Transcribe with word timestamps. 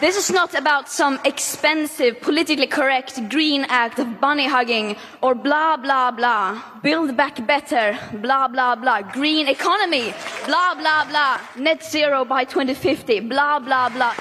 This 0.00 0.16
is 0.16 0.30
not 0.32 0.54
about 0.54 0.88
some 0.88 1.18
expensive, 1.26 2.22
politically 2.22 2.66
correct 2.66 3.20
green 3.28 3.66
act 3.68 3.98
of 3.98 4.18
bunny 4.18 4.48
hugging 4.48 4.96
or 5.20 5.34
blah, 5.34 5.76
blah, 5.76 6.10
blah. 6.10 6.56
Build 6.82 7.18
back 7.18 7.46
better, 7.46 7.98
blah, 8.22 8.48
blah, 8.48 8.76
blah. 8.76 9.02
Green 9.02 9.46
economy, 9.46 10.14
blah, 10.46 10.74
blah, 10.74 11.04
blah. 11.04 11.38
Net 11.58 11.84
zero 11.84 12.24
by 12.24 12.44
2050, 12.46 13.20
blah, 13.28 13.58
blah, 13.58 13.90
blah. 13.90 14.14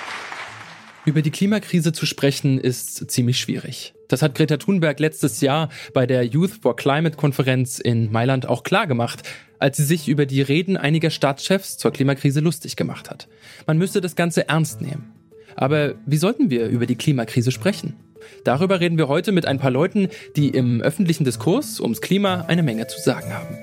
Über 1.05 1.21
die 1.21 1.31
Klimakrise 1.31 1.93
zu 1.93 2.05
sprechen 2.05 2.59
ist 2.59 3.09
ziemlich 3.09 3.39
schwierig. 3.39 3.93
Das 4.09 4.21
hat 4.21 4.35
Greta 4.35 4.57
Thunberg 4.57 4.99
letztes 4.99 5.39
Jahr 5.39 5.69
bei 5.93 6.05
der 6.05 6.25
Youth 6.25 6.59
for 6.61 6.75
Climate 6.75 7.15
Konferenz 7.15 7.79
in 7.79 8.11
Mailand 8.11 8.49
auch 8.49 8.63
klar 8.63 8.85
gemacht, 8.85 9.23
als 9.59 9.77
sie 9.77 9.85
sich 9.85 10.09
über 10.09 10.25
die 10.25 10.41
Reden 10.41 10.75
einiger 10.75 11.09
Staatschefs 11.09 11.77
zur 11.77 11.91
Klimakrise 11.91 12.41
lustig 12.41 12.75
gemacht 12.75 13.09
hat. 13.09 13.29
Man 13.65 13.77
müsse 13.77 14.01
das 14.01 14.17
Ganze 14.17 14.49
ernst 14.49 14.81
nehmen. 14.81 15.18
Aber 15.59 15.95
wie 16.05 16.15
sollten 16.15 16.49
wir 16.49 16.67
über 16.67 16.85
die 16.85 16.95
Klimakrise 16.95 17.51
sprechen? 17.51 17.97
Darüber 18.45 18.79
reden 18.79 18.97
wir 18.97 19.09
heute 19.09 19.33
mit 19.33 19.45
ein 19.45 19.59
paar 19.59 19.71
Leuten, 19.71 20.07
die 20.37 20.47
im 20.47 20.79
öffentlichen 20.79 21.25
Diskurs 21.25 21.81
ums 21.81 21.99
Klima 21.99 22.45
eine 22.47 22.63
Menge 22.63 22.87
zu 22.87 22.97
sagen 23.01 23.33
haben. 23.33 23.57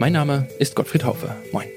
Mein 0.00 0.12
Name 0.12 0.48
ist 0.58 0.74
Gottfried 0.74 1.04
Haufe. 1.04 1.36
Moin. 1.52 1.68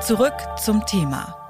Zurück 0.00 0.32
zum 0.64 0.86
Thema. 0.86 1.43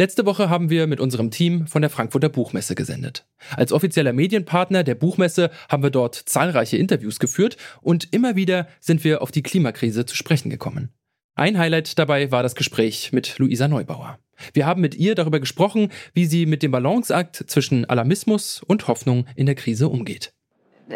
Letzte 0.00 0.24
Woche 0.24 0.48
haben 0.48 0.70
wir 0.70 0.86
mit 0.86 0.98
unserem 0.98 1.30
Team 1.30 1.66
von 1.66 1.82
der 1.82 1.90
Frankfurter 1.90 2.30
Buchmesse 2.30 2.74
gesendet. 2.74 3.26
Als 3.54 3.70
offizieller 3.70 4.14
Medienpartner 4.14 4.82
der 4.82 4.94
Buchmesse 4.94 5.50
haben 5.68 5.82
wir 5.82 5.90
dort 5.90 6.14
zahlreiche 6.14 6.78
Interviews 6.78 7.18
geführt 7.18 7.58
und 7.82 8.10
immer 8.10 8.34
wieder 8.34 8.66
sind 8.80 9.04
wir 9.04 9.20
auf 9.20 9.30
die 9.30 9.42
Klimakrise 9.42 10.06
zu 10.06 10.16
sprechen 10.16 10.48
gekommen. 10.48 10.88
Ein 11.34 11.58
Highlight 11.58 11.98
dabei 11.98 12.30
war 12.30 12.42
das 12.42 12.54
Gespräch 12.54 13.12
mit 13.12 13.38
Luisa 13.38 13.68
Neubauer. 13.68 14.18
Wir 14.54 14.64
haben 14.64 14.80
mit 14.80 14.94
ihr 14.94 15.14
darüber 15.14 15.38
gesprochen, 15.38 15.92
wie 16.14 16.24
sie 16.24 16.46
mit 16.46 16.62
dem 16.62 16.70
Balanceakt 16.70 17.44
zwischen 17.48 17.84
Alarmismus 17.84 18.62
und 18.66 18.88
Hoffnung 18.88 19.26
in 19.36 19.44
der 19.44 19.54
Krise 19.54 19.90
umgeht. 19.90 20.32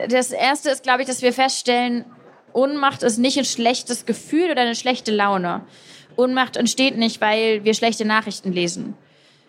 Das 0.09 0.31
Erste 0.31 0.71
ist, 0.71 0.83
glaube 0.83 1.03
ich, 1.03 1.09
dass 1.09 1.21
wir 1.21 1.35
feststellen, 1.35 2.07
Ohnmacht 2.55 3.03
ist 3.03 3.19
nicht 3.19 3.37
ein 3.37 3.45
schlechtes 3.45 4.07
Gefühl 4.07 4.51
oder 4.51 4.63
eine 4.63 4.77
schlechte 4.77 5.11
Laune. 5.11 5.67
Ohnmacht 6.17 6.57
entsteht 6.57 6.97
nicht, 6.97 7.21
weil 7.21 7.65
wir 7.65 7.75
schlechte 7.75 8.05
Nachrichten 8.05 8.53
lesen. 8.53 8.95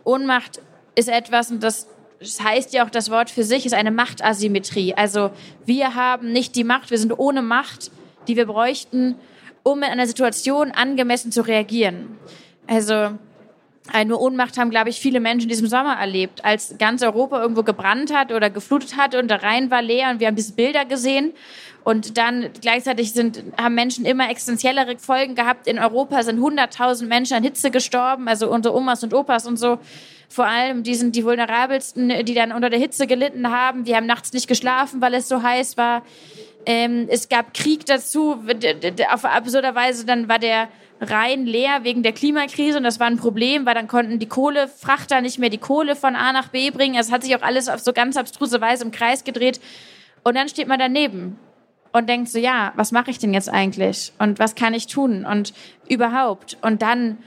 Ohnmacht 0.03 0.61
ist 0.95 1.09
etwas, 1.09 1.51
und 1.51 1.63
das, 1.63 1.87
das 2.19 2.41
heißt 2.41 2.73
ja 2.73 2.85
auch 2.85 2.89
das 2.89 3.09
Wort 3.09 3.29
für 3.29 3.43
sich, 3.43 3.65
ist 3.65 3.73
eine 3.73 3.91
Machtasymmetrie. 3.91 4.93
Also 4.93 5.31
wir 5.65 5.95
haben 5.95 6.31
nicht 6.31 6.55
die 6.55 6.63
Macht, 6.63 6.91
wir 6.91 6.97
sind 6.97 7.17
ohne 7.17 7.41
Macht, 7.41 7.91
die 8.27 8.35
wir 8.35 8.45
bräuchten, 8.45 9.15
um 9.63 9.79
in 9.79 9.85
einer 9.85 10.07
Situation 10.07 10.71
angemessen 10.71 11.31
zu 11.31 11.41
reagieren. 11.41 12.17
Also 12.67 13.17
eine 13.91 14.17
Ohnmacht 14.17 14.57
haben, 14.57 14.69
glaube 14.69 14.89
ich, 14.89 14.99
viele 14.99 15.19
Menschen 15.19 15.43
in 15.43 15.49
diesem 15.49 15.67
Sommer 15.67 15.95
erlebt, 15.95 16.43
als 16.43 16.75
ganz 16.77 17.01
Europa 17.03 17.41
irgendwo 17.41 17.63
gebrannt 17.63 18.13
hat 18.13 18.31
oder 18.31 18.49
geflutet 18.49 18.97
hat 18.97 19.15
und 19.15 19.29
der 19.29 19.43
Rhein 19.43 19.69
war 19.71 19.81
leer 19.81 20.09
und 20.09 20.19
wir 20.19 20.27
haben 20.27 20.35
diese 20.35 20.53
Bilder 20.53 20.85
gesehen. 20.85 21.33
Und 21.83 22.17
dann 22.17 22.49
gleichzeitig 22.61 23.13
sind, 23.13 23.43
haben 23.61 23.75
Menschen 23.75 24.05
immer 24.05 24.27
existenziellere 24.31 24.97
Folgen 24.97 25.35
gehabt. 25.35 25.67
In 25.67 25.77
Europa 25.77 26.23
sind 26.23 26.39
100.000 26.39 27.05
Menschen 27.05 27.37
an 27.37 27.43
Hitze 27.43 27.69
gestorben, 27.69 28.27
also 28.27 28.49
unsere 28.49 28.75
Omas 28.75 29.03
und 29.03 29.13
Opas 29.13 29.45
und 29.45 29.57
so. 29.57 29.77
Vor 30.27 30.47
allem, 30.47 30.81
die 30.81 30.95
sind 30.95 31.15
die 31.15 31.23
vulnerabelsten, 31.23 32.25
die 32.25 32.33
dann 32.33 32.51
unter 32.51 32.71
der 32.71 32.79
Hitze 32.79 33.05
gelitten 33.05 33.51
haben. 33.51 33.83
Die 33.83 33.95
haben 33.95 34.07
nachts 34.07 34.33
nicht 34.33 34.47
geschlafen, 34.47 34.99
weil 34.99 35.13
es 35.13 35.27
so 35.27 35.43
heiß 35.43 35.77
war. 35.77 36.01
Ähm, 36.65 37.07
es 37.09 37.29
gab 37.29 37.53
Krieg 37.53 37.85
dazu. 37.85 38.43
Auf 39.11 39.25
absurder 39.25 39.75
Weise 39.75 40.05
dann 40.05 40.27
war 40.27 40.39
der 40.39 40.69
Rhein 41.01 41.45
leer 41.45 41.83
wegen 41.83 42.03
der 42.03 42.13
Klimakrise 42.13 42.77
und 42.77 42.83
das 42.83 42.99
war 42.99 43.07
ein 43.07 43.17
Problem, 43.17 43.65
weil 43.65 43.73
dann 43.73 43.87
konnten 43.87 44.17
die 44.17 44.27
Kohlefrachter 44.27 45.21
nicht 45.21 45.39
mehr 45.39 45.49
die 45.49 45.57
Kohle 45.57 45.95
von 45.95 46.15
A 46.15 46.31
nach 46.31 46.49
B 46.49 46.71
bringen. 46.71 46.95
Es 46.95 47.11
hat 47.11 47.23
sich 47.23 47.35
auch 47.35 47.41
alles 47.41 47.67
auf 47.67 47.79
so 47.81 47.93
ganz 47.93 48.17
abstruse 48.17 48.61
Weise 48.61 48.85
im 48.85 48.91
Kreis 48.91 49.23
gedreht. 49.23 49.59
Und 50.23 50.35
dann 50.35 50.49
steht 50.49 50.67
man 50.67 50.79
daneben 50.79 51.37
und 51.91 52.09
denkt 52.09 52.29
so, 52.29 52.39
ja, 52.39 52.73
was 52.75 52.91
mache 52.91 53.11
ich 53.11 53.19
denn 53.19 53.33
jetzt 53.33 53.49
eigentlich? 53.49 54.13
Und 54.19 54.39
was 54.39 54.55
kann 54.55 54.73
ich 54.73 54.87
tun? 54.87 55.25
Und 55.25 55.53
überhaupt. 55.87 56.57
Und 56.61 56.81
dann 56.81 57.17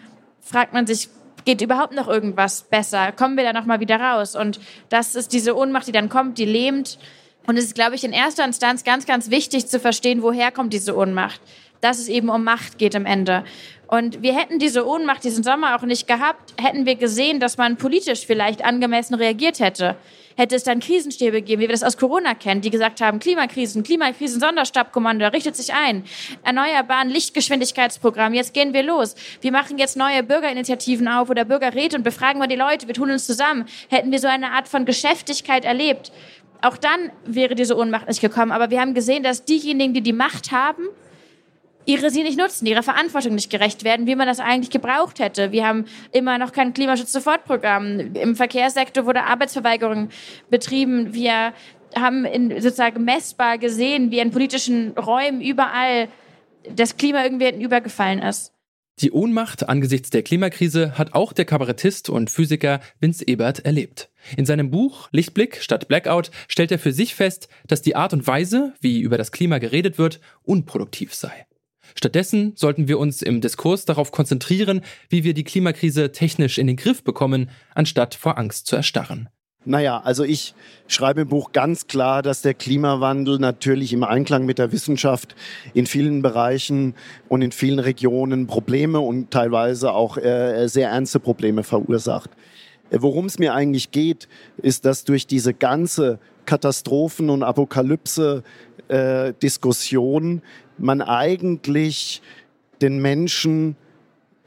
fragt 0.40 0.72
man 0.72 0.86
sich, 0.86 1.08
geht 1.44 1.60
überhaupt 1.60 1.94
noch 1.94 2.08
irgendwas 2.08 2.62
besser? 2.62 3.12
Kommen 3.12 3.36
wir 3.36 3.44
da 3.44 3.52
noch 3.52 3.66
mal 3.66 3.80
wieder 3.80 4.00
raus? 4.00 4.34
Und 4.34 4.60
das 4.88 5.14
ist 5.14 5.32
diese 5.32 5.56
Ohnmacht, 5.56 5.86
die 5.86 5.92
dann 5.92 6.08
kommt, 6.08 6.38
die 6.38 6.44
lähmt. 6.44 6.98
Und 7.46 7.56
es 7.56 7.64
ist, 7.64 7.74
glaube 7.74 7.94
ich, 7.94 8.04
in 8.04 8.12
erster 8.12 8.44
Instanz 8.44 8.84
ganz, 8.84 9.06
ganz 9.06 9.30
wichtig 9.30 9.66
zu 9.66 9.80
verstehen, 9.80 10.22
woher 10.22 10.50
kommt 10.50 10.72
diese 10.72 10.96
Ohnmacht. 10.96 11.40
Dass 11.80 11.98
es 11.98 12.08
eben 12.08 12.28
um 12.28 12.44
Macht 12.44 12.78
geht 12.78 12.96
am 12.96 13.06
Ende. 13.06 13.44
Und 13.86 14.22
wir 14.22 14.36
hätten 14.36 14.58
diese 14.58 14.86
Ohnmacht 14.86 15.24
diesen 15.24 15.42
Sommer 15.42 15.76
auch 15.76 15.82
nicht 15.82 16.06
gehabt, 16.06 16.54
hätten 16.60 16.84
wir 16.84 16.96
gesehen, 16.96 17.40
dass 17.40 17.56
man 17.56 17.76
politisch 17.76 18.26
vielleicht 18.26 18.64
angemessen 18.64 19.14
reagiert 19.14 19.60
hätte 19.60 19.96
hätte 20.38 20.54
es 20.54 20.62
dann 20.62 20.78
Krisenstäbe 20.78 21.40
gegeben, 21.42 21.60
wie 21.60 21.66
wir 21.66 21.72
das 21.72 21.82
aus 21.82 21.96
Corona 21.96 22.34
kennen, 22.34 22.60
die 22.60 22.70
gesagt 22.70 23.00
haben, 23.00 23.18
Klimakrisen, 23.18 23.82
Klimakrisen, 23.82 24.40
Sonderstabkommando, 24.40 25.26
richtet 25.26 25.56
sich 25.56 25.74
ein. 25.74 26.04
Erneuerbaren 26.44 27.10
Lichtgeschwindigkeitsprogramm, 27.10 28.34
jetzt 28.34 28.54
gehen 28.54 28.72
wir 28.72 28.84
los. 28.84 29.16
Wir 29.40 29.50
machen 29.50 29.78
jetzt 29.78 29.96
neue 29.96 30.22
Bürgerinitiativen 30.22 31.08
auf 31.08 31.28
oder 31.28 31.44
Bürgerräte 31.44 31.96
und 31.96 32.04
befragen 32.04 32.40
wir 32.40 32.46
die 32.46 32.54
Leute, 32.54 32.86
wir 32.86 32.94
tun 32.94 33.10
uns 33.10 33.26
zusammen. 33.26 33.66
Hätten 33.88 34.12
wir 34.12 34.20
so 34.20 34.28
eine 34.28 34.52
Art 34.52 34.68
von 34.68 34.84
Geschäftigkeit 34.84 35.64
erlebt, 35.64 36.12
auch 36.62 36.76
dann 36.76 37.10
wäre 37.24 37.54
diese 37.54 37.76
Ohnmacht 37.76 38.08
nicht 38.08 38.20
gekommen. 38.20 38.52
Aber 38.52 38.70
wir 38.70 38.80
haben 38.80 38.94
gesehen, 38.94 39.22
dass 39.22 39.44
diejenigen, 39.44 39.94
die 39.94 40.00
die 40.00 40.12
Macht 40.12 40.52
haben, 40.52 40.82
ihre 41.88 42.10
sie 42.10 42.22
nicht 42.22 42.38
nutzen, 42.38 42.66
ihrer 42.66 42.82
Verantwortung 42.82 43.34
nicht 43.34 43.50
gerecht 43.50 43.82
werden, 43.82 44.06
wie 44.06 44.14
man 44.14 44.26
das 44.26 44.40
eigentlich 44.40 44.70
gebraucht 44.70 45.20
hätte. 45.20 45.52
Wir 45.52 45.66
haben 45.66 45.86
immer 46.12 46.36
noch 46.36 46.52
kein 46.52 46.74
Klimaschutz-Sofortprogramm. 46.74 48.14
Im 48.14 48.36
Verkehrssektor 48.36 49.06
wurde 49.06 49.24
Arbeitsverweigerung 49.24 50.10
betrieben. 50.50 51.14
Wir 51.14 51.54
haben 51.96 52.26
in, 52.26 52.60
sozusagen 52.60 53.04
messbar 53.04 53.56
gesehen, 53.56 54.10
wie 54.10 54.18
in 54.18 54.30
politischen 54.30 54.92
Räumen 54.98 55.40
überall 55.40 56.08
das 56.70 56.98
Klima 56.98 57.24
irgendwie 57.24 57.62
übergefallen 57.62 58.18
ist. 58.18 58.52
Die 59.00 59.12
Ohnmacht 59.12 59.68
angesichts 59.68 60.10
der 60.10 60.24
Klimakrise 60.24 60.98
hat 60.98 61.14
auch 61.14 61.32
der 61.32 61.44
Kabarettist 61.44 62.10
und 62.10 62.30
Physiker 62.30 62.80
Vince 62.98 63.28
Ebert 63.28 63.60
erlebt. 63.60 64.10
In 64.36 64.44
seinem 64.44 64.70
Buch 64.70 65.08
Lichtblick 65.12 65.62
statt 65.62 65.86
Blackout 65.86 66.32
stellt 66.48 66.72
er 66.72 66.80
für 66.80 66.92
sich 66.92 67.14
fest, 67.14 67.48
dass 67.68 67.80
die 67.80 67.94
Art 67.94 68.12
und 68.12 68.26
Weise, 68.26 68.74
wie 68.80 69.00
über 69.00 69.16
das 69.16 69.30
Klima 69.30 69.58
geredet 69.58 69.98
wird, 69.98 70.20
unproduktiv 70.42 71.14
sei. 71.14 71.46
Stattdessen 71.94 72.54
sollten 72.56 72.88
wir 72.88 72.98
uns 72.98 73.22
im 73.22 73.40
Diskurs 73.40 73.84
darauf 73.84 74.10
konzentrieren, 74.10 74.80
wie 75.08 75.22
wir 75.22 75.32
die 75.32 75.44
Klimakrise 75.44 76.10
technisch 76.10 76.58
in 76.58 76.66
den 76.66 76.76
Griff 76.76 77.04
bekommen, 77.04 77.50
anstatt 77.74 78.16
vor 78.16 78.36
Angst 78.36 78.66
zu 78.66 78.74
erstarren. 78.74 79.28
Naja, 79.64 80.00
also 80.02 80.24
ich 80.24 80.54
schreibe 80.86 81.22
im 81.22 81.28
Buch 81.28 81.52
ganz 81.52 81.88
klar, 81.88 82.22
dass 82.22 82.42
der 82.42 82.54
Klimawandel 82.54 83.38
natürlich 83.38 83.92
im 83.92 84.04
Einklang 84.04 84.46
mit 84.46 84.58
der 84.58 84.70
Wissenschaft 84.72 85.34
in 85.74 85.84
vielen 85.86 86.22
Bereichen 86.22 86.94
und 87.28 87.42
in 87.42 87.50
vielen 87.50 87.80
Regionen 87.80 88.46
Probleme 88.46 89.00
und 89.00 89.32
teilweise 89.32 89.92
auch 89.92 90.16
äh, 90.16 90.68
sehr 90.68 90.90
ernste 90.90 91.20
Probleme 91.20 91.64
verursacht. 91.64 92.30
Äh, 92.90 92.98
worum 93.00 93.26
es 93.26 93.40
mir 93.40 93.52
eigentlich 93.52 93.90
geht, 93.90 94.28
ist, 94.58 94.84
dass 94.84 95.02
durch 95.04 95.26
diese 95.26 95.54
ganze 95.54 96.20
Katastrophen- 96.46 97.28
und 97.28 97.42
Apokalypse-Diskussion 97.42 100.38
äh, 100.38 100.42
man 100.78 101.02
eigentlich 101.02 102.22
den 102.80 103.02
Menschen 103.02 103.74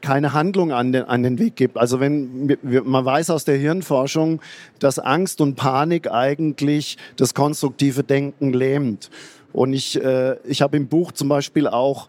keine 0.02 0.32
Handlung 0.32 0.72
an 0.72 0.92
den, 0.92 1.04
an 1.04 1.22
den 1.22 1.38
Weg 1.38 1.56
gibt. 1.56 1.76
Also 1.78 2.00
wenn 2.00 2.58
man 2.62 3.04
weiß 3.04 3.30
aus 3.30 3.44
der 3.44 3.56
Hirnforschung, 3.56 4.40
dass 4.78 4.98
Angst 4.98 5.40
und 5.40 5.54
Panik 5.54 6.10
eigentlich 6.10 6.98
das 7.16 7.34
konstruktive 7.34 8.02
Denken 8.02 8.52
lähmt. 8.52 9.10
Und 9.52 9.72
ich, 9.72 10.02
äh, 10.02 10.36
ich 10.44 10.62
habe 10.62 10.76
im 10.76 10.88
Buch 10.88 11.12
zum 11.12 11.28
Beispiel 11.28 11.66
auch 11.66 12.08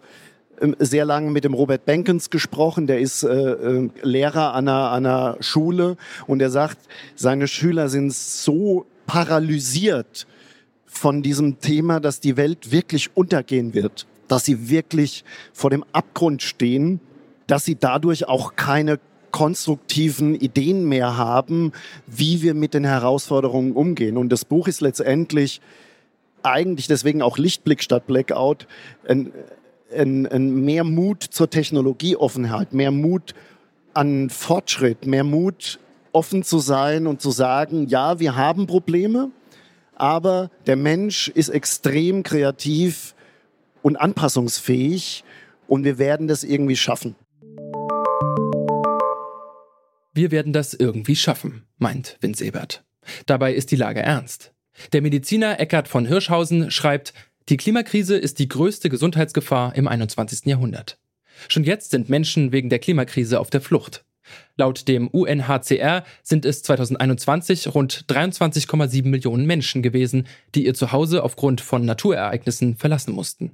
ähm, 0.60 0.76
sehr 0.78 1.04
lange 1.04 1.30
mit 1.30 1.44
dem 1.44 1.54
Robert 1.54 1.84
Benkens 1.84 2.30
gesprochen. 2.30 2.86
Der 2.86 3.00
ist 3.00 3.22
äh, 3.22 3.28
äh, 3.28 3.88
Lehrer 4.02 4.54
an 4.54 4.68
einer, 4.68 4.90
an 4.90 5.06
einer 5.06 5.36
Schule 5.40 5.96
und 6.26 6.40
er 6.40 6.50
sagt, 6.50 6.78
seine 7.14 7.48
Schüler 7.48 7.88
sind 7.88 8.12
so 8.12 8.86
paralysiert 9.06 10.26
von 10.86 11.22
diesem 11.22 11.60
Thema, 11.60 12.00
dass 12.00 12.20
die 12.20 12.36
Welt 12.36 12.70
wirklich 12.70 13.10
untergehen 13.16 13.74
wird 13.74 14.06
dass 14.28 14.44
sie 14.44 14.68
wirklich 14.68 15.24
vor 15.52 15.70
dem 15.70 15.84
Abgrund 15.92 16.42
stehen, 16.42 17.00
dass 17.46 17.64
sie 17.64 17.76
dadurch 17.76 18.28
auch 18.28 18.56
keine 18.56 18.98
konstruktiven 19.30 20.34
Ideen 20.36 20.84
mehr 20.84 21.16
haben, 21.16 21.72
wie 22.06 22.40
wir 22.42 22.54
mit 22.54 22.72
den 22.72 22.84
Herausforderungen 22.84 23.72
umgehen. 23.72 24.16
Und 24.16 24.28
das 24.30 24.44
Buch 24.44 24.68
ist 24.68 24.80
letztendlich 24.80 25.60
eigentlich 26.44 26.86
deswegen 26.86 27.20
auch 27.20 27.36
Lichtblick 27.36 27.82
statt 27.82 28.06
Blackout, 28.06 28.68
ein, 29.08 29.32
ein, 29.92 30.26
ein 30.26 30.64
mehr 30.64 30.84
Mut 30.84 31.24
zur 31.24 31.50
Technologieoffenheit, 31.50 32.72
mehr 32.74 32.92
Mut 32.92 33.34
an 33.92 34.30
Fortschritt, 34.30 35.06
mehr 35.06 35.24
Mut 35.24 35.80
offen 36.12 36.44
zu 36.44 36.60
sein 36.60 37.08
und 37.08 37.20
zu 37.20 37.32
sagen, 37.32 37.88
ja, 37.88 38.20
wir 38.20 38.36
haben 38.36 38.68
Probleme, 38.68 39.30
aber 39.96 40.50
der 40.66 40.76
Mensch 40.76 41.28
ist 41.28 41.48
extrem 41.48 42.22
kreativ 42.22 43.14
und 43.82 43.96
anpassungsfähig 43.96 45.24
und 45.66 45.84
wir 45.84 45.98
werden 45.98 46.28
das 46.28 46.44
irgendwie 46.44 46.76
schaffen. 46.76 47.16
Wir 50.14 50.30
werden 50.30 50.52
das 50.52 50.74
irgendwie 50.74 51.16
schaffen, 51.16 51.64
meint 51.78 52.16
Vince 52.20 52.44
Ebert. 52.44 52.84
Dabei 53.26 53.52
ist 53.52 53.72
die 53.72 53.76
Lage 53.76 54.00
ernst. 54.00 54.52
Der 54.92 55.02
Mediziner 55.02 55.58
Eckhard 55.58 55.88
von 55.88 56.06
Hirschhausen 56.06 56.70
schreibt, 56.70 57.12
die 57.48 57.56
Klimakrise 57.56 58.16
ist 58.16 58.38
die 58.38 58.48
größte 58.48 58.88
Gesundheitsgefahr 58.88 59.74
im 59.74 59.88
21. 59.88 60.46
Jahrhundert. 60.46 60.98
Schon 61.48 61.64
jetzt 61.64 61.90
sind 61.90 62.08
Menschen 62.08 62.52
wegen 62.52 62.70
der 62.70 62.78
Klimakrise 62.78 63.40
auf 63.40 63.50
der 63.50 63.60
Flucht. 63.60 64.04
Laut 64.56 64.88
dem 64.88 65.08
UNHCR 65.08 66.04
sind 66.22 66.46
es 66.46 66.62
2021 66.62 67.74
rund 67.74 68.06
23,7 68.08 69.06
Millionen 69.06 69.46
Menschen 69.46 69.82
gewesen, 69.82 70.26
die 70.54 70.64
ihr 70.64 70.74
Zuhause 70.74 71.22
aufgrund 71.24 71.60
von 71.60 71.84
Naturereignissen 71.84 72.76
verlassen 72.76 73.12
mussten. 73.14 73.50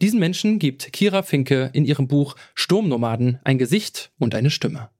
Diesen 0.00 0.18
Menschen 0.18 0.58
gibt 0.58 0.92
Kira 0.92 1.22
Finke 1.22 1.70
in 1.74 1.84
ihrem 1.84 2.08
Buch 2.08 2.34
Sturmnomaden 2.54 3.38
ein 3.44 3.58
Gesicht 3.58 4.10
und 4.18 4.34
eine 4.34 4.50
Stimme. 4.50 4.90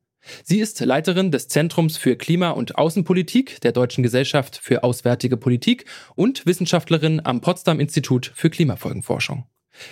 Sie 0.44 0.60
ist 0.60 0.80
Leiterin 0.80 1.30
des 1.30 1.48
Zentrums 1.48 1.96
für 1.96 2.16
Klima- 2.16 2.50
und 2.50 2.78
Außenpolitik 2.78 3.60
der 3.60 3.72
Deutschen 3.72 4.02
Gesellschaft 4.02 4.58
für 4.62 4.84
Auswärtige 4.84 5.36
Politik 5.36 5.86
und 6.14 6.46
Wissenschaftlerin 6.46 7.20
am 7.24 7.40
Potsdam 7.40 7.80
Institut 7.80 8.32
für 8.34 8.50
Klimafolgenforschung. 8.50 9.46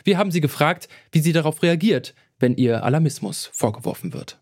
Wir 0.05 0.19
haben 0.19 0.31
sie 0.31 0.41
gefragt, 0.41 0.89
wie 1.13 1.21
sie 1.21 1.33
darauf 1.33 1.63
reagiert, 1.63 2.15
wenn 2.39 2.55
ihr 2.55 2.85
Alarmismus 2.85 3.51
vorgeworfen 3.53 4.13
wird. 4.13 4.39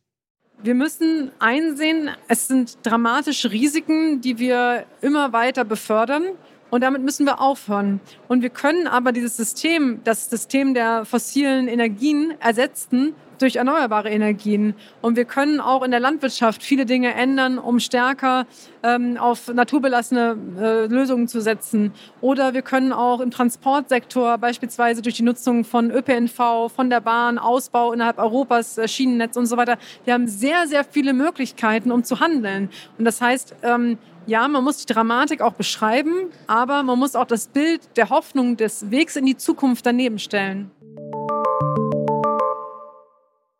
Wir 0.60 0.74
müssen 0.74 1.30
einsehen, 1.38 2.10
es 2.26 2.48
sind 2.48 2.78
dramatische 2.82 3.52
Risiken, 3.52 4.20
die 4.20 4.38
wir 4.38 4.86
immer 5.00 5.32
weiter 5.32 5.64
befördern. 5.64 6.24
Und 6.70 6.82
damit 6.82 7.02
müssen 7.02 7.26
wir 7.26 7.40
aufhören. 7.40 8.00
Und 8.28 8.42
wir 8.42 8.50
können 8.50 8.86
aber 8.86 9.12
dieses 9.12 9.36
System, 9.36 10.00
das 10.04 10.28
System 10.28 10.74
der 10.74 11.04
fossilen 11.04 11.68
Energien 11.68 12.34
ersetzen 12.40 13.14
durch 13.38 13.56
erneuerbare 13.56 14.10
Energien. 14.10 14.74
Und 15.00 15.16
wir 15.16 15.24
können 15.24 15.60
auch 15.60 15.82
in 15.82 15.90
der 15.90 16.00
Landwirtschaft 16.00 16.62
viele 16.62 16.86
Dinge 16.86 17.14
ändern, 17.14 17.58
um 17.58 17.80
stärker 17.80 18.46
ähm, 18.82 19.16
auf 19.16 19.52
naturbelassene 19.52 20.36
äh, 20.60 20.86
Lösungen 20.86 21.28
zu 21.28 21.40
setzen. 21.40 21.92
Oder 22.20 22.54
wir 22.54 22.62
können 22.62 22.92
auch 22.92 23.20
im 23.20 23.30
Transportsektor 23.30 24.38
beispielsweise 24.38 25.02
durch 25.02 25.14
die 25.14 25.22
Nutzung 25.22 25.64
von 25.64 25.90
ÖPNV, 25.90 26.70
von 26.74 26.90
der 26.90 27.00
Bahn, 27.00 27.38
Ausbau 27.38 27.92
innerhalb 27.92 28.18
Europas, 28.18 28.78
äh, 28.78 28.88
Schienennetz 28.88 29.36
und 29.36 29.46
so 29.46 29.56
weiter. 29.56 29.78
Wir 30.04 30.14
haben 30.14 30.28
sehr, 30.28 30.66
sehr 30.66 30.84
viele 30.84 31.12
Möglichkeiten, 31.12 31.92
um 31.92 32.04
zu 32.04 32.20
handeln. 32.20 32.70
Und 32.98 33.04
das 33.04 33.20
heißt, 33.20 33.54
ähm, 33.62 33.98
ja, 34.28 34.46
man 34.46 34.62
muss 34.62 34.84
die 34.84 34.92
Dramatik 34.92 35.40
auch 35.40 35.54
beschreiben, 35.54 36.30
aber 36.46 36.82
man 36.82 36.98
muss 36.98 37.16
auch 37.16 37.26
das 37.26 37.48
Bild 37.48 37.80
der 37.96 38.10
Hoffnung 38.10 38.56
des 38.58 38.90
Wegs 38.90 39.16
in 39.16 39.24
die 39.24 39.36
Zukunft 39.36 39.86
daneben 39.86 40.18
stellen. 40.18 40.70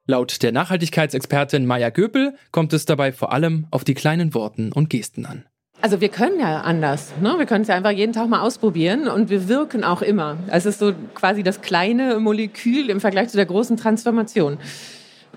Laut 0.07 0.43
der 0.43 0.53
Nachhaltigkeitsexpertin 0.53 1.67
Maya 1.67 1.91
Göpel 1.91 2.35
kommt 2.53 2.73
es 2.73 2.85
dabei 2.85 3.13
vor 3.13 3.33
allem 3.33 3.67
auf 3.71 3.85
die 3.85 3.95
kleinen 3.95 4.35
Worten 4.35 4.73
und 4.73 4.91
Gesten 4.91 5.27
an. 5.27 5.45
Also 5.81 6.01
wir 6.01 6.09
können 6.09 6.41
ja 6.41 6.61
anders. 6.63 7.13
Ne? 7.21 7.35
Wir 7.39 7.47
können 7.47 7.63
es 7.63 7.69
ja 7.69 7.75
einfach 7.75 7.91
jeden 7.91 8.13
Tag 8.13 8.29
mal 8.29 8.41
ausprobieren 8.41 9.07
und 9.09 9.31
wir 9.31 9.49
wirken 9.49 9.85
auch 9.85 10.03
immer. 10.03 10.37
Es 10.49 10.67
ist 10.67 10.81
so 10.81 10.93
quasi 11.15 11.43
das 11.43 11.61
kleine 11.61 12.19
Molekül 12.21 12.91
im 12.91 13.01
Vergleich 13.01 13.29
zu 13.29 13.37
der 13.37 13.47
großen 13.47 13.77
Transformation 13.77 14.59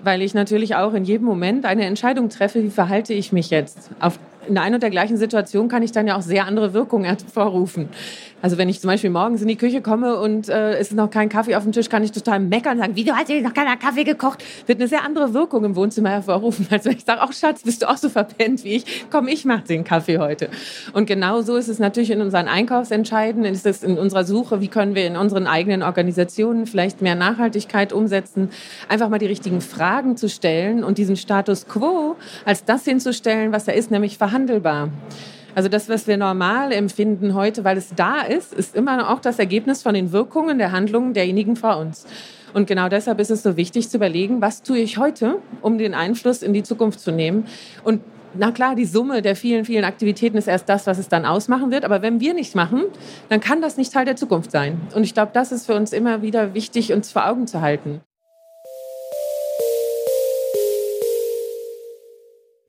weil 0.04 0.22
ich 0.22 0.34
natürlich 0.34 0.74
auch 0.74 0.94
in 0.94 1.04
jedem 1.04 1.26
Moment 1.26 1.64
eine 1.64 1.84
Entscheidung 1.84 2.28
treffe, 2.28 2.62
wie 2.62 2.70
verhalte 2.70 3.14
ich 3.14 3.32
mich 3.32 3.50
jetzt. 3.50 3.90
Auf, 4.00 4.18
in 4.48 4.58
einer 4.58 4.76
und 4.76 4.82
der 4.82 4.90
gleichen 4.90 5.16
Situation 5.16 5.68
kann 5.68 5.82
ich 5.82 5.92
dann 5.92 6.06
ja 6.06 6.16
auch 6.16 6.22
sehr 6.22 6.46
andere 6.46 6.74
Wirkungen 6.74 7.04
hervorrufen. 7.04 7.88
Also 8.42 8.58
wenn 8.58 8.68
ich 8.68 8.80
zum 8.80 8.88
Beispiel 8.88 9.08
morgens 9.08 9.40
in 9.40 9.46
die 9.46 9.56
Küche 9.56 9.80
komme 9.80 10.18
und 10.18 10.48
äh, 10.48 10.72
es 10.72 10.88
ist 10.88 10.96
noch 10.96 11.10
kein 11.10 11.28
Kaffee 11.28 11.54
auf 11.54 11.62
dem 11.62 11.70
Tisch, 11.70 11.88
kann 11.88 12.02
ich 12.02 12.10
total 12.10 12.40
meckern 12.40 12.72
und 12.72 12.78
sagen, 12.80 12.96
wie, 12.96 13.04
du 13.04 13.12
hast 13.12 13.28
noch 13.28 13.54
keiner 13.54 13.76
Kaffee 13.76 14.02
gekocht? 14.02 14.42
Wird 14.66 14.80
eine 14.80 14.88
sehr 14.88 15.04
andere 15.04 15.32
Wirkung 15.32 15.64
im 15.64 15.76
Wohnzimmer 15.76 16.10
hervorrufen, 16.10 16.66
als 16.70 16.84
wenn 16.84 16.96
ich 16.96 17.04
sage, 17.04 17.20
ach 17.22 17.32
Schatz, 17.32 17.62
bist 17.62 17.82
du 17.82 17.88
auch 17.88 17.96
so 17.96 18.08
verpennt 18.08 18.64
wie 18.64 18.74
ich? 18.74 19.06
Komm, 19.10 19.28
ich 19.28 19.44
mach 19.44 19.62
den 19.62 19.84
Kaffee 19.84 20.18
heute. 20.18 20.48
Und 20.92 21.06
genau 21.06 21.42
so 21.42 21.54
ist 21.56 21.68
es 21.68 21.78
natürlich 21.78 22.10
in 22.10 22.20
unseren 22.20 22.48
Einkaufsentscheiden, 22.48 23.44
ist 23.44 23.64
es 23.64 23.84
in 23.84 23.96
unserer 23.96 24.24
Suche, 24.24 24.60
wie 24.60 24.68
können 24.68 24.96
wir 24.96 25.06
in 25.06 25.16
unseren 25.16 25.46
eigenen 25.46 25.84
Organisationen 25.84 26.66
vielleicht 26.66 27.00
mehr 27.00 27.14
Nachhaltigkeit 27.14 27.92
umsetzen, 27.92 28.50
einfach 28.88 29.08
mal 29.08 29.18
die 29.18 29.26
richtigen 29.26 29.60
Fragen 29.60 30.16
zu 30.16 30.28
stellen 30.28 30.82
und 30.82 30.98
diesen 30.98 31.16
Status 31.16 31.68
quo 31.68 32.16
als 32.44 32.64
das 32.64 32.84
hinzustellen, 32.84 33.52
was 33.52 33.68
er 33.68 33.74
ist, 33.74 33.92
nämlich 33.92 34.18
verhandelbar. 34.32 34.88
Also 35.54 35.68
das, 35.68 35.90
was 35.90 36.06
wir 36.06 36.16
normal 36.16 36.72
empfinden 36.72 37.34
heute, 37.34 37.64
weil 37.64 37.76
es 37.76 37.90
da 37.94 38.22
ist, 38.22 38.54
ist 38.54 38.74
immer 38.74 39.10
auch 39.10 39.20
das 39.20 39.38
Ergebnis 39.38 39.82
von 39.82 39.92
den 39.92 40.12
Wirkungen 40.12 40.56
der 40.56 40.72
Handlungen 40.72 41.12
derjenigen 41.12 41.56
vor 41.56 41.76
uns. 41.76 42.06
Und 42.54 42.66
genau 42.66 42.88
deshalb 42.88 43.20
ist 43.20 43.30
es 43.30 43.42
so 43.42 43.58
wichtig 43.58 43.90
zu 43.90 43.98
überlegen, 43.98 44.40
was 44.40 44.62
tue 44.62 44.78
ich 44.78 44.96
heute, 44.96 45.36
um 45.60 45.76
den 45.76 45.92
Einfluss 45.92 46.42
in 46.42 46.54
die 46.54 46.62
Zukunft 46.62 47.00
zu 47.00 47.12
nehmen. 47.12 47.46
Und 47.84 48.00
na 48.34 48.50
klar, 48.50 48.74
die 48.74 48.86
Summe 48.86 49.20
der 49.20 49.36
vielen, 49.36 49.66
vielen 49.66 49.84
Aktivitäten 49.84 50.38
ist 50.38 50.48
erst 50.48 50.70
das, 50.70 50.86
was 50.86 50.96
es 50.96 51.10
dann 51.10 51.26
ausmachen 51.26 51.70
wird. 51.70 51.84
Aber 51.84 52.00
wenn 52.00 52.20
wir 52.20 52.32
nichts 52.32 52.54
machen, 52.54 52.84
dann 53.28 53.40
kann 53.40 53.60
das 53.60 53.76
nicht 53.76 53.92
Teil 53.92 54.06
der 54.06 54.16
Zukunft 54.16 54.50
sein. 54.50 54.80
Und 54.94 55.04
ich 55.04 55.12
glaube, 55.12 55.32
das 55.34 55.52
ist 55.52 55.66
für 55.66 55.74
uns 55.74 55.92
immer 55.92 56.22
wieder 56.22 56.54
wichtig, 56.54 56.94
uns 56.94 57.12
vor 57.12 57.28
Augen 57.28 57.46
zu 57.46 57.60
halten. 57.60 58.00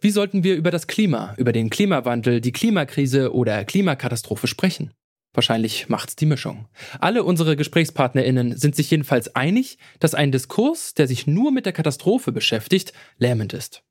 Wie 0.03 0.11
sollten 0.11 0.44
wir 0.44 0.57
über 0.57 0.69
das 0.69 0.88
Klima, 0.88 1.33
über 1.38 1.53
den 1.53 1.69
Klimawandel, 1.69 2.41
die 2.41 2.51
Klimakrise 2.51 3.33
oder 3.33 3.63
Klimakatastrophe 3.63 4.47
sprechen? 4.47 4.91
Wahrscheinlich 5.31 5.88
macht's 5.88 6.17
die 6.17 6.25
Mischung. 6.25 6.67
Alle 7.00 7.23
unsere 7.23 7.55
GesprächspartnerInnen 7.55 8.57
sind 8.57 8.75
sich 8.75 8.91
jedenfalls 8.91 9.33
einig, 9.33 9.77
dass 10.01 10.13
ein 10.13 10.33
Diskurs, 10.33 10.94
der 10.94 11.07
sich 11.07 11.25
nur 11.25 11.53
mit 11.53 11.65
der 11.65 11.71
Katastrophe 11.71 12.33
beschäftigt, 12.33 12.91
lähmend 13.17 13.53
ist. 13.53 13.81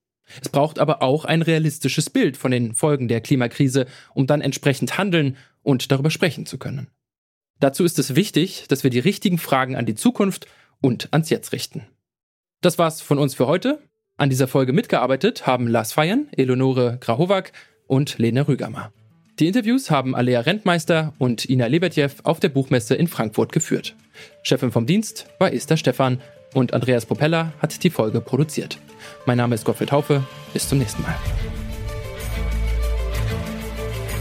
Es 0.42 0.50
braucht 0.50 0.78
aber 0.78 1.00
auch 1.00 1.24
ein 1.24 1.40
realistisches 1.40 2.10
Bild 2.10 2.36
von 2.36 2.50
den 2.50 2.74
Folgen 2.74 3.08
der 3.08 3.22
Klimakrise, 3.22 3.86
um 4.12 4.26
dann 4.26 4.42
entsprechend 4.42 4.98
handeln 4.98 5.38
und 5.62 5.90
darüber 5.90 6.10
sprechen 6.10 6.44
zu 6.44 6.58
können. 6.58 6.88
Dazu 7.58 7.84
ist 7.84 7.98
es 7.98 8.14
wichtig, 8.14 8.66
dass 8.68 8.84
wir 8.84 8.90
die 8.90 8.98
richtigen 8.98 9.38
Fragen 9.38 9.76
an 9.76 9.86
die 9.86 9.94
Zukunft 9.94 10.46
und 10.82 11.08
ans 11.14 11.30
Jetzt 11.30 11.52
richten. 11.52 11.86
Das 12.60 12.76
war's 12.76 13.00
von 13.00 13.18
uns 13.18 13.34
für 13.34 13.46
heute. 13.46 13.82
An 14.16 14.30
dieser 14.30 14.48
Folge 14.48 14.72
mitgearbeitet 14.72 15.46
haben 15.46 15.66
Lars 15.66 15.92
Feiern, 15.92 16.28
Eleonore 16.36 16.98
Grahowak 17.00 17.52
und 17.86 18.18
Lena 18.18 18.42
Rügamer. 18.42 18.92
Die 19.38 19.46
Interviews 19.46 19.90
haben 19.90 20.14
Alea 20.14 20.40
Rentmeister 20.40 21.14
und 21.18 21.48
Ina 21.48 21.66
Lebetjew 21.66 22.10
auf 22.22 22.38
der 22.38 22.50
Buchmesse 22.50 22.94
in 22.94 23.08
Frankfurt 23.08 23.52
geführt. 23.52 23.96
Chefin 24.42 24.70
vom 24.70 24.86
Dienst 24.86 25.26
war 25.38 25.52
Esther 25.52 25.76
Stephan 25.76 26.20
und 26.54 26.74
Andreas 26.74 27.06
Propeller 27.06 27.52
hat 27.60 27.82
die 27.82 27.90
Folge 27.90 28.20
produziert. 28.20 28.78
Mein 29.24 29.38
Name 29.38 29.54
ist 29.54 29.64
Gottfried 29.64 29.90
Haufe. 29.90 30.22
Bis 30.52 30.68
zum 30.68 30.78
nächsten 30.78 31.02
Mal. 31.02 31.16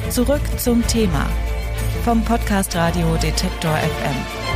Zurück 0.09 0.41
zum 0.57 0.85
Thema 0.87 1.29
vom 2.03 2.23
Podcast 2.23 2.75
Radio 2.75 3.15
Detektor 3.17 3.75
FM. 3.77 4.50